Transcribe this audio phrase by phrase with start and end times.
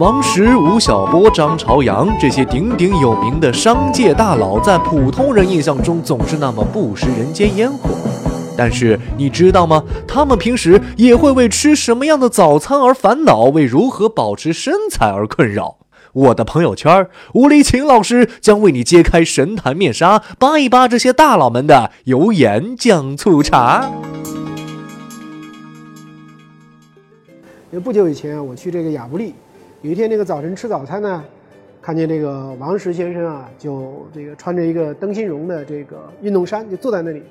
[0.00, 7.90] 王石、吴晓波、张朝阳这些鼎鼎有名的商界大佬，在普通人印象中总是那么不食人间烟火。
[8.56, 9.84] 但是你知道吗？
[10.08, 15.76] 他们平时也会为吃什么样的早餐而烦恼，为如何保持身材而困扰。
[16.14, 23.90] 我的朋友圈，吴立琴老师将为你揭开神坛面纱，扒一扒这些大佬们的油盐酱醋茶。
[27.70, 29.34] 因为不久以前，我去这个亚布力，
[29.82, 31.24] 有一天那个早晨吃早餐呢，
[31.80, 37.22] 看见这个王石先生啊，就这个穿着一个灯芯绒的这个运动衫，就坐在那里，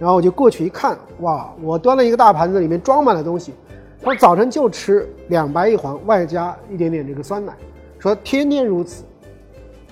[0.00, 3.52] 然后我就过去一看，哇，我端了一个大盘子，里面装满了东西，
[4.00, 7.54] 他说早晨就吃两白一黄，外加一点点这个酸奶，
[8.00, 9.04] 说天天如此。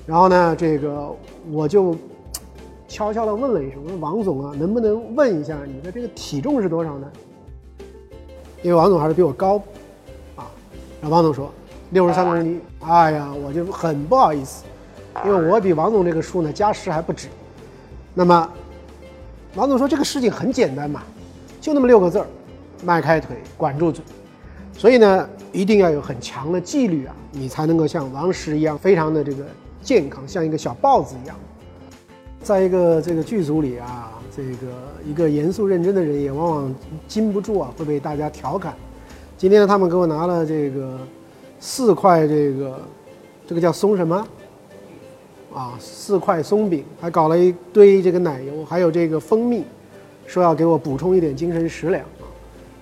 [0.05, 1.09] 然后呢，这个
[1.53, 1.97] 我就
[2.89, 7.09] 悄悄地问了一声，我说王总啊，能不能问一下你的这个体重是多少呢？
[8.63, 9.59] 因为王总还是比我高，
[10.35, 10.51] 啊，
[11.01, 11.53] 然后王总说
[11.95, 14.65] 六十三公斤，哎呀，我就很不好意思，
[15.25, 17.29] 因为我比王总这个数呢加十还不止。
[18.13, 18.51] 那么，
[19.55, 21.05] 王总说这个事情很简单嘛，
[21.61, 22.27] 就那么六个字儿，
[22.85, 24.05] 迈开腿，管住嘴。
[24.77, 29.45] 所以呢，一定要有很强的纪律啊，你才能够像王石一样，非常的这个
[29.81, 31.37] 健康，像一个小豹子一样。
[32.43, 34.11] 在一个这个剧组里啊。
[34.37, 34.67] 这个
[35.07, 36.75] 一个严肃认真的人也往往
[37.07, 38.75] 禁不住啊，会被大家调侃。
[39.39, 40.99] 今天他们给我拿了这个
[41.67, 42.79] 四块这个
[43.47, 44.15] 这个叫松什么
[45.55, 45.73] 啊？
[45.81, 49.65] 四块松饼，还搞了一堆这个奶油，还有这个蜂蜜，
[50.27, 52.29] 说要给我补充一点精神食粮啊。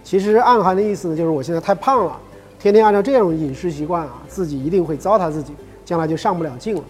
[0.02, 2.18] 其实暗含的意思呢，就是我现在太胖了，
[2.58, 5.52] 天天按照这种饮食习惯啊，自己一定会糟蹋自己，
[5.84, 6.82] 将来就上不了镜了。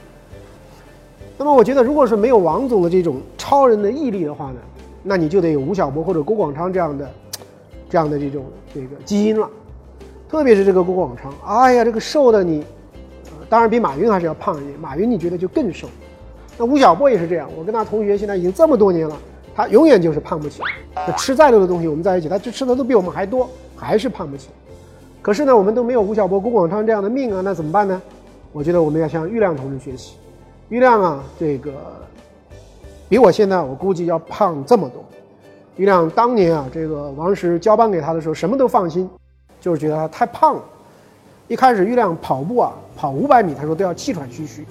[1.37, 4.61] 那么我觉得，如果是没有王总的这种超人的毅力的话呢，
[5.03, 7.07] 那你就得有吴晓波或者郭广昌这样的，
[7.91, 9.47] 这样的这种这个基因了。
[10.33, 12.65] 特别是这个郭广昌，哎呀，这个瘦的你，
[13.51, 14.81] 当然比马云还是要胖一点。
[14.81, 15.87] 马云你觉得就更瘦。
[16.57, 19.15] 那吴晓波也是这样，我跟他同学现在已经这么多年了，
[19.55, 20.63] 他永远就是胖不起
[20.95, 21.13] 来。
[21.19, 24.75] 吃再多的东西，我们在一起，他吃的都比我们还多，还是胖不起来。
[25.21, 28.01] 可是呢，我们都没有吴晓波、郭广昌这样的命啊，那怎么办呢？
[28.53, 30.15] 我觉得我们要向郁亮同志学习。
[30.71, 31.73] 郁亮啊，这个
[33.07, 35.05] 比我现在我估计要胖这么多。
[35.77, 39.07] 郁亮当年啊，这个王石交班给他的时候，什么都放心，
[39.62, 40.62] 就是觉得他太胖了。
[41.48, 44.67] 一开始郁亮跑步啊，跑五百米，他说都要气喘吁吁。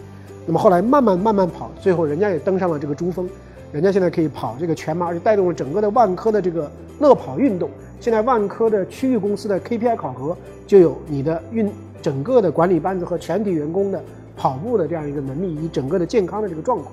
[0.45, 3.27] 那么后来慢慢慢慢跑，最后人家也登上了这个珠峰，
[3.71, 7.69] 人家现在可以跑这个全马，而且带动了整个的万科的这个乐跑运动。
[7.99, 10.37] 现在万科的区域公司的 KPI 考核
[10.67, 11.71] 就有你的运
[12.01, 13.99] 整个的管理班子和全体员工的。
[14.37, 16.91] 跑步的这样一个能力，以整个的健康的这个状况。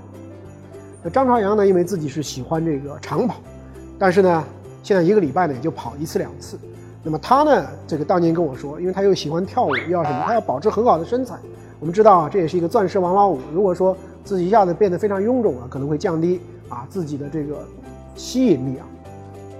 [1.02, 3.36] 那张朝阳呢，因为自己是喜欢这个长跑，
[3.98, 4.44] 但是呢，
[4.82, 6.58] 现在一个礼拜呢也就跑一次两次。
[7.02, 10.22] 那么他呢，这个当年跟我说，因为他又喜欢跳舞，要什么？
[10.26, 11.36] 他要保持很好的身材。
[11.80, 13.38] 我们知道啊，这也是一个钻石王老五。
[13.54, 17.64] 如果说自己一下子变得非常臃肿了，可能会降低啊自己的这个
[18.16, 18.86] 吸引力啊。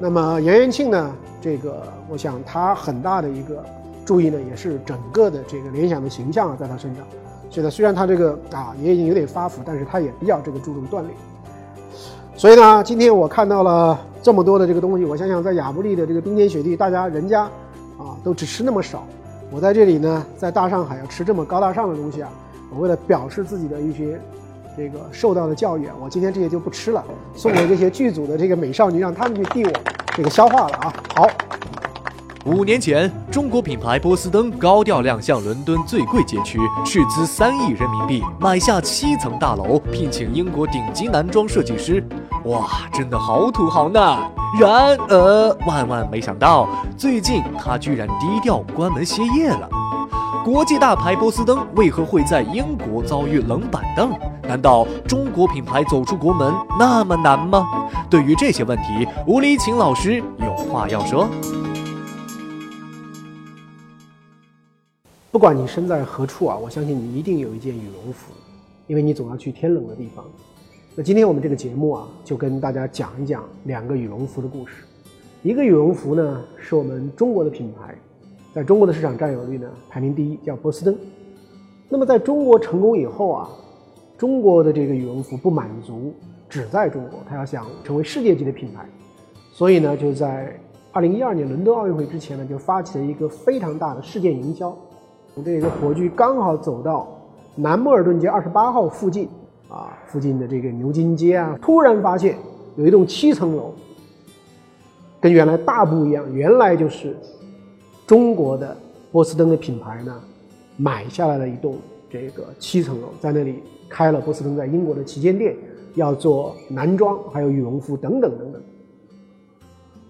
[0.00, 3.64] 那么杨元庆呢，这个我想他很大的一个
[4.04, 7.04] 注意呢，也是整个的这个联想的形象啊，在他身上。
[7.50, 11.14] 现在虽然他这个啊也已经有点发福，但是他也比较这个注重锻炼。
[12.38, 17.42] 所以呢，今天我看到了这么多的这个东西，我想想在亚布力的这个冰天雪地，大家人家
[17.98, 19.04] 啊都只吃那么少，
[19.50, 22.30] 我在这里呢，在大上海要吃这么高大上的东西啊，
[22.72, 24.20] 我为了表示自己的一些
[24.76, 27.04] 这个受到的教育啊，我今天这些就不吃了，
[27.34, 29.72] 送给这些剧组的这个美少女，让他们去替我
[30.14, 30.94] 这个消化了啊。
[31.16, 31.28] 好。
[32.44, 42.02] 五年前，中国品牌波司登高调亮相伦敦最贵街区，斥资三亿人民币买下七层大楼，聘请英国顶级男装设计师。
[42.44, 44.00] 哇，真的好土豪呢！
[44.58, 49.68] 然而，万万没想到，最近他居然低调关门歇业了。
[50.44, 54.12] 国际大牌波司登为何会在英国遭遇冷板凳？
[54.42, 57.66] 难道中国品牌走出国门那么难吗？
[58.08, 61.28] 对于这些问题，吴立琴老师有话要说。
[65.30, 68.32] 不管你身在何处啊，我相信你一定有一件羽绒服，
[68.86, 70.24] 因为你总要去天冷的地方。
[70.94, 74.84] 那今天我们这个节目啊，就跟大家讲一讲两个羽绒服的故事。
[75.42, 77.94] 一个羽绒服呢，是我们中国的品牌，
[78.54, 80.96] 在中国的市场占有率呢排名第一，叫波司登。
[81.90, 83.50] 那么在中国成功以后啊，
[84.16, 86.14] 中国的这个羽绒服不满足
[86.48, 88.88] 只在中国，他要想成为世界级的品牌，
[89.52, 90.58] 所以呢，就在
[90.90, 94.74] 二零一二年伦敦奥运会之前呢，就发起了一个非常大的事件营销。
[95.44, 97.08] 这个火炬刚好走到
[97.54, 99.28] 南莫尔顿街二十八号附近，
[99.68, 102.36] 啊，附近的这个牛津街啊，突然发现
[102.76, 103.72] 有一栋七层楼，
[105.20, 107.16] 跟原来大不一样，原来就是
[108.06, 108.76] 中国的
[109.10, 110.20] 波司登的品牌呢，
[110.76, 111.76] 买下来了一栋
[112.08, 115.56] 这个七层楼，在那里开了波司登在英国的旗舰店，
[115.94, 118.62] 要做男装，还有羽绒服等等等等。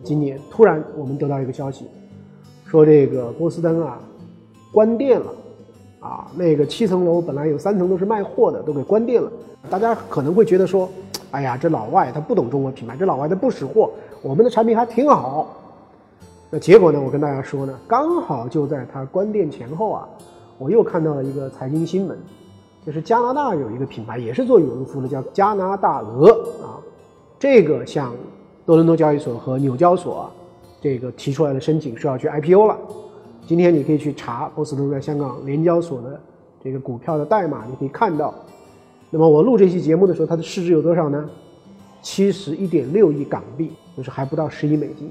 [0.04, 1.86] 今年突然我们得到一个消息，
[2.66, 3.98] 说这个波司登啊
[4.73, 5.26] 关店了，
[6.00, 9.31] 啊那个七层楼本来有三层都是卖货的，都给关店了。
[9.70, 10.88] 大家可能会觉得说，
[11.31, 13.91] 哎呀，这老外他不懂中国品牌，这老外他不识货，
[14.23, 15.55] 我们的产品还挺好。
[16.50, 16.99] 那结果呢？
[16.99, 20.09] 我跟大家说呢，刚好就在他关店前后啊，
[20.59, 22.17] 我又看到了一个财经新闻，
[22.87, 26.31] 就是加拿大有一个品牌也是做羽绒服的，叫加拿大鹅
[26.62, 26.81] 啊，
[27.38, 28.15] 这个向
[28.65, 30.31] 多伦多交易所和纽交所
[30.81, 32.79] 这个提出来的申请是要去 IPO 了。
[33.48, 36.20] 今天你可以去查波司登在香港联交所的
[36.62, 38.34] 这个股票的代码，你可以看到。
[39.08, 41.26] 那么我录这期节目的时候，它的市值有多少呢？
[42.02, 45.10] 七十一点六亿港币，就是还不到十亿美金。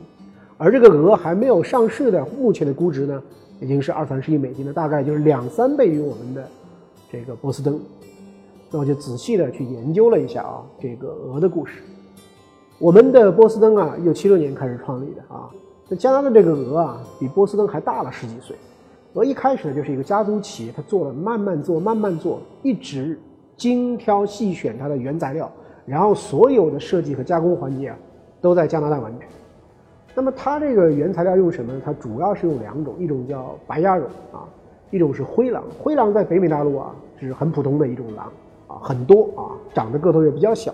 [0.55, 3.19] 而这个鹅还没有上市的，目前的估值呢，
[3.59, 6.47] 已经是二三十亿美金了，大概就是两三倍于我们的
[7.11, 7.79] 这个波司登。
[8.69, 11.81] 那我就仔细的去研究了一下啊，这个鹅的故事。
[12.77, 15.49] 我们的波司登啊，一九七六年开始创立的啊。
[15.89, 18.55] 那加拿大这个鹅啊，比波司登还大了十几岁。
[19.13, 23.17] 鹅一开始呢，就是一个家族企业，它做了慢慢做，慢慢做，一直
[23.55, 25.49] 精挑细选它的原材料，
[25.85, 27.97] 然后所有的设计和加工环节啊，
[28.41, 29.29] 都在加拿大完成。
[30.13, 31.81] 那么它这个原材料用什么呢？
[31.85, 34.43] 它主要是用两种，一种叫白鸭绒啊，
[34.91, 35.63] 一种是灰狼。
[35.81, 38.29] 灰狼在北美大陆啊是很普通的一种狼
[38.67, 40.73] 啊，很多啊，长得个头也比较小，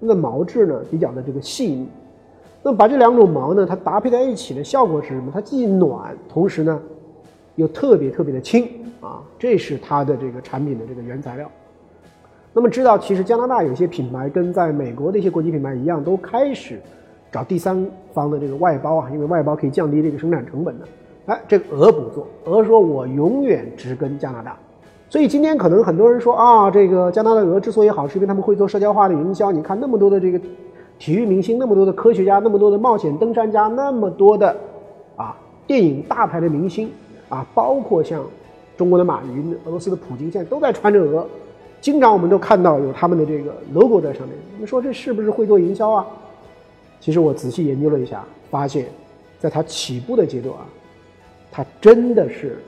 [0.00, 1.88] 它的毛质呢比较的这个细腻。
[2.62, 5.30] 那么把这两种毛呢，它搭配在一起的效果是什么？
[5.32, 6.80] 它既暖，同时呢
[7.56, 8.68] 又特别特别的轻
[9.00, 11.50] 啊，这是它的这个产品的这个原材料。
[12.52, 16.80] 那么知道其实加拿大有些品牌跟在美国的一些国际品牌一样，都开始。
[17.32, 20.84] 找第三方的这个外包啊，因为外包可以降低这个生产成本的。
[21.24, 24.54] 哎，这个鹅不做，鹅说我永远只跟加拿大。
[25.08, 29.50] 所以今天可能很多人说啊，这个加拿大鹅之所以好，是因为他们会做社交化的营销。
[29.50, 30.38] 你看那么多的这个
[31.02, 34.56] 体育明星，那么多的科学家，那么多的冒险登山家，那么多的
[35.16, 36.88] 啊电影大牌的明星
[37.28, 38.24] 啊，包括像
[38.76, 41.26] 中国的马云、俄罗斯的普京，现在都在穿着鹅，
[41.80, 44.36] 经常我们都看到有他们的这个 logo 在上面。
[44.52, 46.06] 你们说这是不是会做营销啊？
[47.00, 48.86] 其实我仔细研究了一下，发现，
[49.40, 50.64] 在它起步的阶段啊，
[51.50, 52.62] 它真的是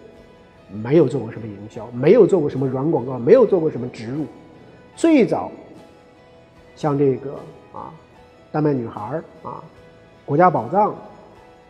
[0.73, 4.25] 没有做过什么营销，没有做过什么软广告，没有做过什么植入。
[4.97, 5.53] 最早，
[6.75, 7.31] 像这个
[7.73, 7.95] 啊，
[8.55, 9.61] 丹麦女孩啊，
[10.25, 10.95] 国家宝藏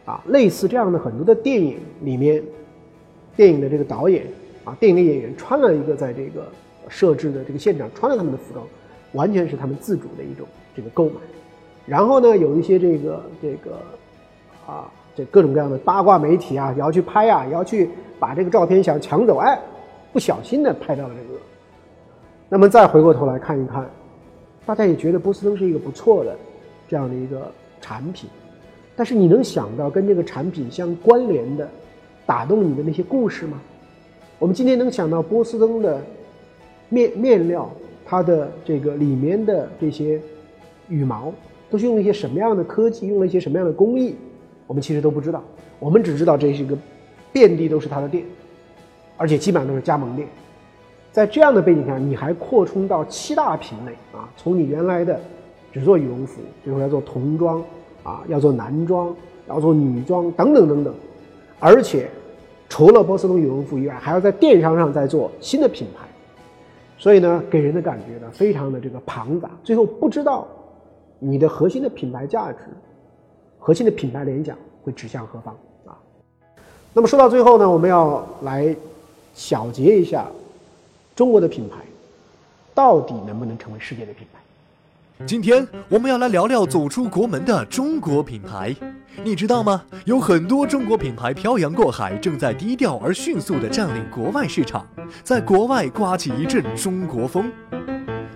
[0.05, 2.45] 啊，类似这样的很多的电影里面，
[3.35, 4.27] 电影的这个导演
[4.67, 6.47] 啊，电影的演员穿了一个在这个
[6.89, 8.67] 设置的这个现场穿了他们的服装，
[9.13, 10.47] 完全是他们自主的一种
[10.77, 11.15] 这个购买。
[11.87, 13.79] 然后呢，有一些这个这个，
[14.67, 17.89] 啊，这各种各样的八卦媒体啊，也要去拍啊，也要去
[18.19, 19.59] 把这个照片想抢走，哎，
[20.13, 21.41] 不小心的拍到了这个。
[22.51, 23.89] 那么再回过头来看一看，
[24.67, 26.37] 大家也觉得波司登是一个不错的
[26.95, 27.51] 这样的一个
[27.81, 28.31] 产品，
[28.95, 31.69] 但是你能想到跟这个产品相关联的、
[32.25, 33.61] 打动你的那些故事吗？
[34.39, 36.01] 我们今天能想到波司登的
[36.89, 37.69] 面面料，
[38.07, 40.21] 它的这个里面的这些
[40.89, 41.33] 羽毛。
[41.69, 44.15] 都是用一些什么样的科技，用了一些什么样的工艺，
[44.69, 45.43] 我们其实都不知道。
[45.81, 46.79] 我们只知道这是一个
[47.33, 48.25] 遍地都是他的店，
[49.17, 50.29] 而且基本上都是加盟店。
[51.11, 55.21] 在这样的背景下，你还扩充到七大品类啊，从你原来的
[55.75, 57.63] 只做羽绒服，最后要做童装
[58.03, 59.15] 啊，要做男装，
[59.47, 60.95] 要做女装等等等等。
[61.59, 62.09] 而且
[62.69, 66.07] 除了波司登羽绒服以外，还要在电商上再做新的品牌。
[66.97, 69.51] 所以呢，给人的感觉呢，非常的这个庞杂。
[69.63, 70.47] 最后不知道。
[71.21, 72.59] 你的核心的品牌价值，
[73.59, 75.97] 核心的品牌联想会指向何方啊？
[76.93, 78.77] 那么说到最后呢，我们要来
[79.33, 80.27] 小结一下
[81.17, 81.77] 中国的品牌
[82.75, 84.41] 到底能不能成为世界的品牌？
[85.27, 88.75] 今天我们要来聊聊走出国门的中国品牌。
[89.23, 89.81] 你知道吗？
[90.07, 94.85] 有很多中国品牌漂洋过海，正在低调而迅速地占领国外市场，
[95.23, 97.51] 在国外刮起一阵中国风。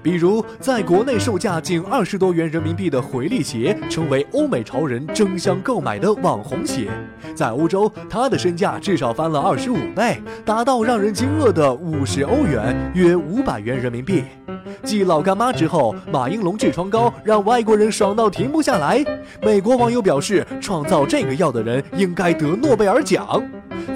[0.02, 6.88] 比如，在国内售价仅二十多元人民币的回力鞋，成为欧美潮人争相购买的网红鞋；
[7.35, 14.25] 在欧洲，它的身价至少翻了二十五倍，达到让人惊愕的五十欧元，约五百元人民币。
[14.85, 19.05] 继老干妈之后，马应龙痔疮膏让外国人爽到停不下来。
[19.43, 23.43] 美国网友表示，创造这个药的人应该得诺贝尔奖。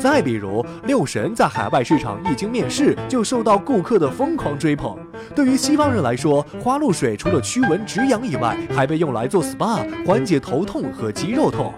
[0.02, 4.99] 再比如，六神在海外市场一经面世就受到顾客的疯狂追捧。
[5.32, 11.73] 对于西方人来说，花露水除了驱蚊止痒以外，还被用来做 SPA，缓解头痛和肌肉痛。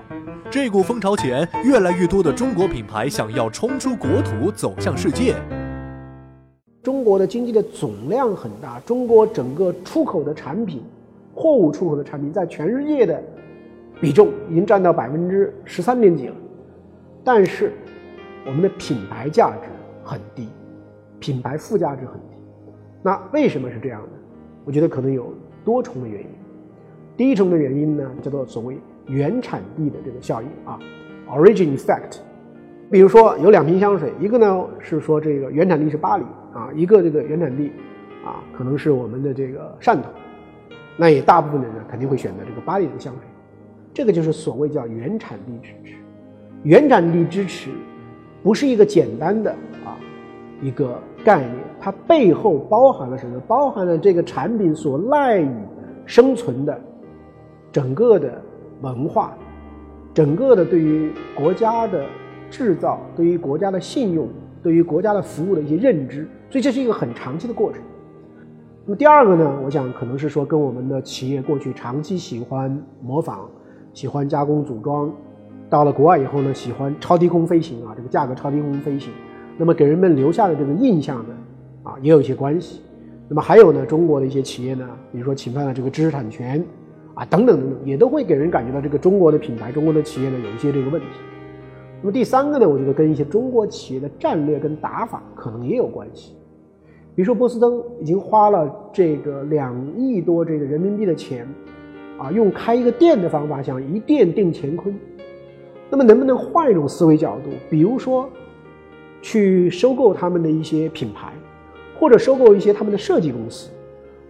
[0.50, 5.35] 这股风潮前，越来越多的中国品牌想要冲出国土，走向世界。
[6.83, 10.83] 中国的经济的总量很大，中国整个出口的产品，
[11.35, 13.23] 货物出口的产品在全世界的
[14.00, 16.35] 比重已经占到百分之十三点几了，
[17.23, 17.75] 但是
[18.47, 19.69] 我们的品牌价值
[20.03, 20.49] 很低，
[21.19, 22.37] 品牌附加值很低。
[23.03, 24.09] 那为什么是这样的？
[24.65, 25.33] 我觉得可能有
[25.65, 26.27] 多重的原因。
[27.17, 30.79] 第一重的原因呢，叫做所谓原产地的这个效应啊
[31.29, 32.19] ，origin effect。
[32.91, 37.73] 比如说有两瓶香水，一个呢是说这个原产地是巴黎啊，一个这个原产地
[38.25, 40.09] 啊可能是我们的这个汕头，
[40.97, 43.23] 那也大部分的人肯定会选择这个巴黎的香水，
[43.93, 45.97] 这个就是所谓叫原产地支持。
[46.63, 47.71] 原产地支持
[48.45, 49.51] 不是一个简单的
[49.85, 49.99] 啊
[50.63, 53.41] 一个概念，它背后包含了什么？
[53.49, 55.49] 包含了这个产品所赖以
[56.07, 56.81] 生存的
[57.73, 58.41] 整个的
[58.83, 59.37] 文化，
[60.13, 62.05] 整个的对于国家的。
[62.51, 64.29] 制造对于国家的信用，
[64.63, 67.83] 对于国家的服务的一些认知，所以这是一个很长期的过程。
[68.85, 73.49] 那么第二个呢，我想可能是说跟我们的企业过去长期喜欢模仿、
[73.93, 75.13] 喜欢加工组装，
[75.71, 79.11] 到了国外以后呢，喜欢超低空飞行啊，这个价格超低空飞行，
[79.56, 81.35] 那么给人们留下的这个印象呢，
[81.83, 82.80] 啊，也有一些关系。
[83.28, 86.62] 那么还有呢，中国的一些企业呢，比如说侵犯了这个知识产权
[87.14, 91.06] 啊，等等等等，也都会给人感觉到这个中国的品牌、中国的企业呢，有一些这个问题。
[92.02, 96.35] 那么第三个呢，我觉得跟一些中国企业的战略跟打法可能也有关系。
[97.16, 101.49] 比如说波司登已经花了这个两亿多这个人民币的钱，
[102.18, 104.94] 啊，用开一个店的方法想一店定乾坤。
[105.91, 108.29] 那么能不能换一种思维角度，比如说
[109.23, 111.33] 去收购他们的一些品牌，
[111.99, 113.71] 或者收购一些他们的设计公司，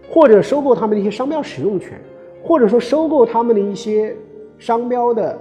[0.09, 1.99] 或者收购他们的一些商标使用权，
[2.43, 4.15] 或者说收购他们的一些
[4.57, 5.37] 商标的。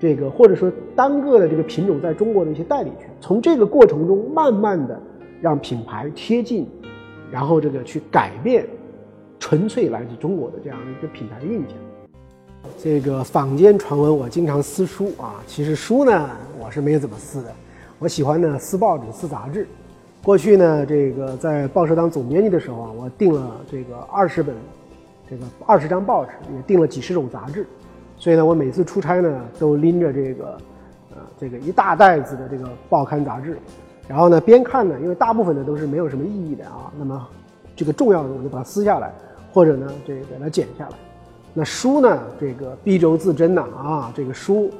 [0.00, 5.02] 这个或者说单个的这个品种在中国的一些代理权，从这个过程中慢慢的
[5.40, 6.68] 让品牌贴近，
[7.32, 8.64] 然后这个去改变
[9.40, 11.72] 纯粹来自中国的这样一个品牌的印象。
[12.76, 17.52] 这个坊间传闻我经常撕书啊，其实书呢我是没有怎么撕的，
[17.98, 19.66] 我喜欢呢撕报纸、撕杂志。
[20.22, 24.54] 过去呢这个在报社当总编辑的时候啊，我订了这个二十本，
[25.30, 27.66] 这个二十张报纸，也订了几十种杂志。
[28.16, 30.58] 所以呢，我每次出差呢，都拎着这个，
[31.14, 33.56] 呃，这个一大袋子的这个报刊杂志，
[34.08, 37.28] 然后呢，边看呢，因为大部分呢都是没有什么意义的啊，那么
[37.76, 39.12] 这个重要的我就把它撕下来，
[39.52, 40.96] 或者呢，这个把它剪下来。
[41.58, 44.70] 那书呢，这个敝帚自珍呐，啊，这个书，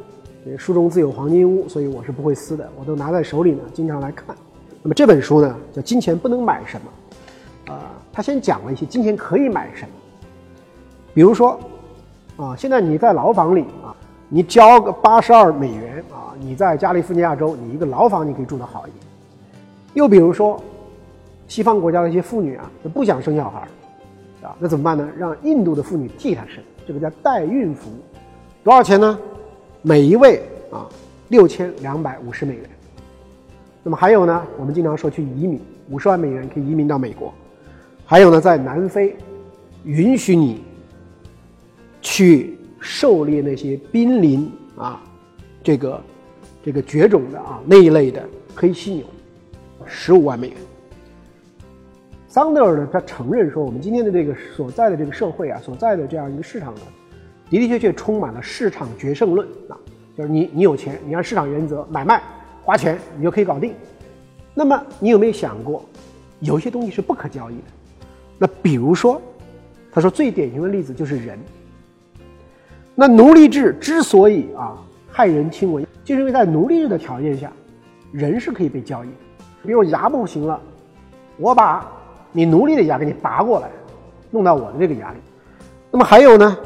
[0.57, 4.37] 书中自有黄金屋，所以我是不会撕的，我都拿在手里呢，经常来看。
[4.81, 6.87] 那么这本书呢，叫《金钱不能买什么》，
[7.73, 9.91] 啊，他先讲了一些金钱可以买什么，
[11.13, 11.59] 比如说。
[12.37, 13.91] 啊，现在你在牢房里啊，
[14.29, 19.01] 你交个八十二美元啊，你在加利福尼亚州，你一个牢房你可以住得好一点。
[19.95, 20.63] 又比如说，
[21.49, 23.67] 西方国家的一些妇女啊，就不想生小孩
[24.43, 25.09] 啊，那怎么办呢？
[25.19, 27.99] 让印度的妇女替她生，这个叫代孕服务，
[28.63, 29.19] 多少钱呢？
[29.83, 30.89] 每一位啊，
[31.29, 32.65] 六千两百五十美元。
[33.83, 37.33] 那么还有呢，我们经常说去移民，五十万美元可以移民到美国。
[38.05, 39.17] 还有呢，在南非，
[39.85, 40.63] 允许你。
[42.01, 45.03] 去狩猎那些濒临啊，
[45.65, 46.01] 这个
[46.65, 49.05] 这个绝种的啊那一类的黑犀牛，
[49.85, 50.57] 十五万美元。
[52.29, 56.81] 桑德尔呢，他承认说，我们今天的这个所在的这个社会啊，所在的这样一个市场呢，
[57.51, 59.75] 的的确确充满了市场决胜论啊，
[60.15, 62.23] 就是你你有钱，你按市场原则买卖
[62.63, 63.75] 花钱，你就可以搞定。
[64.53, 65.83] 那么你有没有想过，
[66.41, 67.63] 有些东西是不可交易的？
[68.37, 69.21] 那比如说，
[69.91, 71.39] 他说最典型的例子就是人。
[72.95, 74.77] 那奴隶制之所以啊
[75.11, 77.51] 骇人听闻，就是因为在奴隶制的条件下，
[78.13, 79.15] 人是可以被交易的。
[79.65, 80.61] 比如牙不行了，
[81.39, 81.91] 我把
[82.33, 83.69] 你奴隶的牙给你拔过来，
[84.31, 85.17] 弄到我的这个牙里。
[85.91, 86.57] 那么还有呢，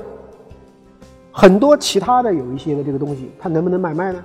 [1.31, 4.23] 很多其他的有一些的这个东西，它能不能买卖呢？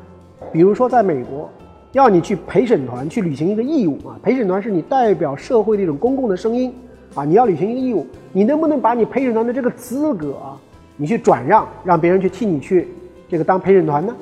[0.51, 1.49] 比如说在美国，
[1.91, 6.73] 要你去陪审团去履行一个义务啊，陪审团是你代表社会的一种公共的声音
[7.15, 10.57] 啊，你要履行一个义务，你能不能把你陪审团的这个资格啊？
[10.95, 12.87] 你去转让，让别人去替你去
[13.29, 14.15] 这个当陪审团呢？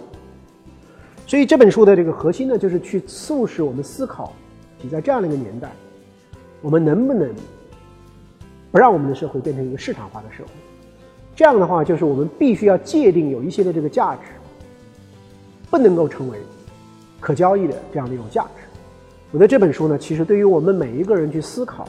[1.25, 4.31] 所以这本书的这个核心呢，就是去促使我们思考，
[4.81, 5.69] 你在这样的一个年代，
[6.65, 7.31] 我们能不能
[8.72, 10.50] 不让我们的社会变成一个市场化的社会？
[11.36, 14.22] 这样的话，就是我们必须要界定有一些的这个价值，
[15.69, 16.39] 不能够成为
[17.19, 18.63] 可交易的这样的一种价值。
[19.31, 21.88] 我觉得这本书呢，其实对于我们每一个人去思考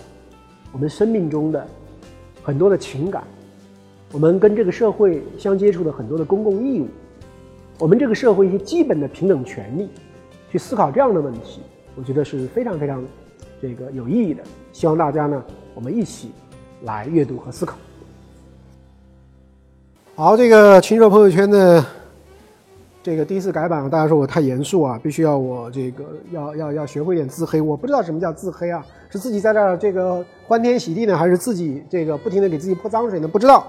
[0.72, 1.66] 我们生命中的
[2.42, 3.24] 很多的情感。
[4.12, 6.88] 我们跟这个社会相接触的很多的公共义务，
[7.78, 9.88] 我们这个社会一些基本的平等权利，
[10.52, 11.62] 去思考这样的问题，
[11.94, 13.02] 我觉得是非常非常
[13.60, 14.42] 这个有意义的。
[14.72, 15.42] 希望大家呢，
[15.74, 16.32] 我们一起
[16.82, 17.76] 来阅读和思考。
[20.14, 21.84] 好，这个禽兽朋友圈的
[23.02, 27.60] 这个第一次改版，大家说我太严肃啊，必须要我这个要要要学会点自黑。
[27.60, 33.28] 我不知道什么叫自黑啊，是自己在这儿这个欢天喜地呢，还是自己这个不停的给自己泼脏水呢？
[33.28, 33.66] 不知道。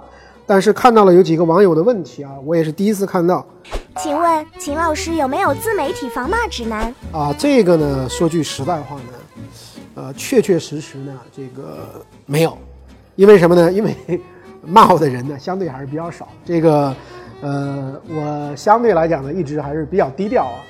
[0.49, 3.45] 但是看到了有几个网友的问题啊，我也是第一次看到。
[3.97, 6.93] 请问秦老师有没有自媒体防骂指南？
[7.11, 9.01] 啊，这个呢，说句实在话呢，
[9.97, 12.55] 呃，确确实实呢，这个没有，
[13.15, 13.71] 因为什么呢？
[13.73, 13.95] 因为
[14.61, 16.29] 骂我的人呢，相对还是比较少。
[16.45, 16.95] 这个，
[17.41, 20.61] 呃，我相对来讲呢，一直还是比较低调啊。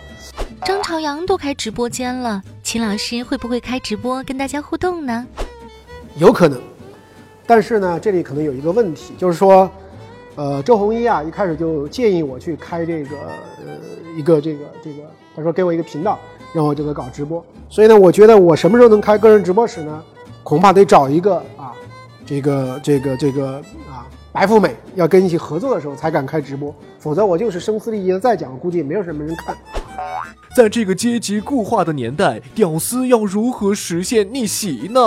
[0.63, 5.27] 张朝阳都开直播间了，秦老师会不会开直播跟大家互动呢？
[6.15, 6.57] 有可能。
[7.45, 9.69] 但是呢，这里可能有一个问题，就是说，
[10.35, 13.17] 呃，周鸿祎啊，一开始就建议我去开这个
[13.65, 13.75] 呃
[14.17, 15.03] 一个这个这个，
[15.35, 16.17] 他说给我一个频道，
[16.53, 17.43] 让我这个搞直播。
[17.69, 20.03] 所以呢，我觉得我什么时候能开个人直播室呢？
[20.43, 21.73] 恐怕得找一个啊，
[22.25, 23.57] 这个这个这个
[23.89, 29.55] 啊白富美要跟一起合作的时候才敢开直播，否则我就是声嘶力竭的再讲，估计也没有什么人看。
[30.55, 35.01] 在这个阶级固化的年代，屌丝要如何实现逆袭呢？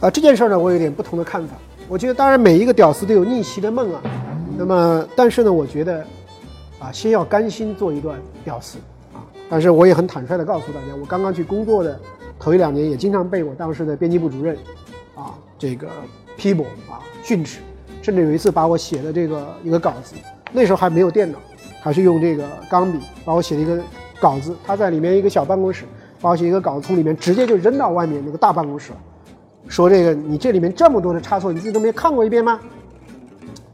[0.00, 1.54] 啊，这件事儿呢，我有点不同的看法。
[1.88, 4.00] 我觉得，当然每一个屌丝都有逆袭的梦啊。
[4.56, 6.04] 那么，但是呢，我觉得，
[6.78, 8.97] 啊，先要甘心做一段屌丝啊。
[9.48, 11.98] 但是我也很坦率的告诉大家，我刚刚去工作的
[12.38, 14.56] 头一两年，也经常被我当时的编辑部主任，
[15.14, 15.88] 啊，这个
[16.36, 17.60] 批驳啊，训斥，
[18.02, 20.14] 甚至有一次把我写的这个一个稿子，
[20.52, 21.38] 那时候还没有电脑，
[21.80, 23.82] 还是用这个钢笔把我写了一个
[24.20, 25.84] 稿子，他在里面一个小办公室，
[26.20, 28.98] 把我写一个稿子从里面直接就扔到外面那个大办公室了。
[29.66, 32.58] 说这个，你这里面这么多的差错，你自己都没看过一遍吗？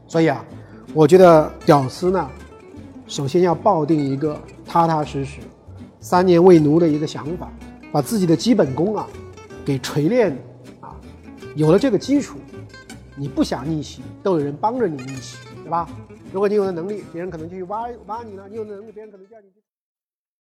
[0.07, 0.43] 所以啊，
[0.93, 2.29] 我觉得屌丝呢，
[3.07, 5.39] 首先要抱定一个踏踏实实、
[6.05, 7.51] 三年为奴的一个想法，
[7.91, 9.07] 把自己的基本功啊
[9.65, 10.37] 给锤炼
[10.79, 10.95] 啊，
[11.55, 12.37] 有了这个基础，
[13.15, 15.89] 你不想逆袭，都有人帮着你逆袭，对吧？
[16.31, 19.64] 如果你有的能力，别人可能就去挖挖你了；你有能力，别人可能叫你去。